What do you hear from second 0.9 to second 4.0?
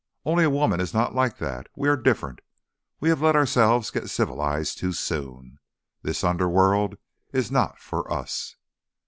not like that. We are different. We have let ourselves